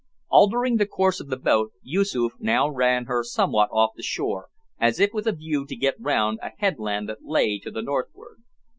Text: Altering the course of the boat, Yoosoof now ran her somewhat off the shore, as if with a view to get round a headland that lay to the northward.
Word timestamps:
Altering 0.31 0.77
the 0.77 0.87
course 0.87 1.19
of 1.19 1.27
the 1.27 1.37
boat, 1.37 1.73
Yoosoof 1.83 2.33
now 2.39 2.67
ran 2.67 3.05
her 3.05 3.23
somewhat 3.23 3.69
off 3.71 3.91
the 3.95 4.01
shore, 4.01 4.47
as 4.79 4.99
if 4.99 5.11
with 5.13 5.27
a 5.27 5.31
view 5.31 5.63
to 5.67 5.75
get 5.75 5.93
round 5.99 6.39
a 6.41 6.53
headland 6.57 7.07
that 7.07 7.23
lay 7.23 7.59
to 7.59 7.69
the 7.69 7.83
northward. 7.83 8.41